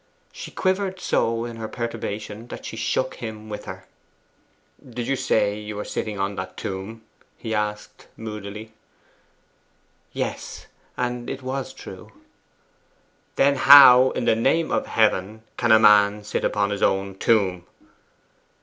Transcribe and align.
She 0.33 0.49
quivered 0.49 0.99
so 0.99 1.45
in 1.45 1.57
her 1.57 1.67
perturbation 1.67 2.47
that 2.47 2.65
she 2.65 2.75
shook 2.75 3.17
him 3.17 3.49
with 3.49 3.65
her 3.65 3.85
{Note: 4.79 4.79
sentence 4.79 4.79
incomplete 4.79 4.79
in 4.79 4.85
text.} 4.85 4.95
'Did 4.95 5.07
you 5.07 5.15
say 5.15 5.59
you 5.59 5.75
were 5.75 5.85
sitting 5.85 6.19
on 6.19 6.35
that 6.37 6.57
tomb?' 6.57 7.03
he 7.37 7.53
asked 7.53 8.07
moodily. 8.17 8.73
'Yes; 10.11 10.65
and 10.97 11.29
it 11.29 11.43
was 11.43 11.71
true.' 11.71 12.11
'Then 13.35 13.55
how, 13.57 14.09
in 14.15 14.25
the 14.25 14.35
name 14.35 14.71
of 14.71 14.87
Heaven, 14.87 15.43
can 15.55 15.71
a 15.71 15.77
man 15.77 16.23
sit 16.23 16.43
upon 16.43 16.71
his 16.71 16.81
own 16.81 17.13
tomb? 17.19 17.67